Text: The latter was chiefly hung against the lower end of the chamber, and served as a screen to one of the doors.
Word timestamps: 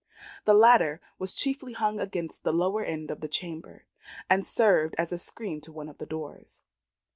The 0.45 0.55
latter 0.55 0.99
was 1.19 1.35
chiefly 1.35 1.73
hung 1.73 1.99
against 1.99 2.43
the 2.43 2.51
lower 2.51 2.83
end 2.83 3.11
of 3.11 3.21
the 3.21 3.27
chamber, 3.27 3.85
and 4.31 4.43
served 4.43 4.95
as 4.97 5.13
a 5.13 5.19
screen 5.19 5.61
to 5.61 5.71
one 5.71 5.89
of 5.89 5.99
the 5.99 6.07
doors. 6.07 6.63